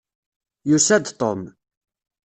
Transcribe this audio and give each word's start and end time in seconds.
Yusa-d 0.69 1.05
Tom. 1.19 1.41